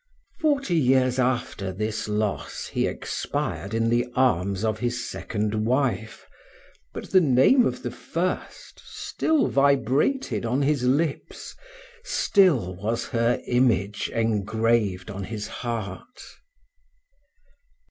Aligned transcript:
Forty 0.39 0.77
years 0.77 1.19
after 1.19 1.71
this 1.71 2.07
loss 2.07 2.65
he 2.73 2.87
expired 2.87 3.75
in 3.75 3.87
the 3.89 4.07
arms 4.15 4.65
of 4.65 4.79
his 4.79 5.07
second 5.07 5.53
wife, 5.63 6.25
but 6.91 7.11
the 7.11 7.21
name 7.21 7.67
of 7.67 7.83
the 7.83 7.91
first 7.91 8.81
still 8.83 9.45
vibrated 9.45 10.43
on 10.43 10.63
his 10.63 10.85
lips, 10.85 11.55
still 12.03 12.73
was 12.77 13.09
her 13.09 13.43
image 13.45 14.09
engraved 14.09 15.11
on 15.11 15.23
his 15.25 15.45
heart. 15.47 16.23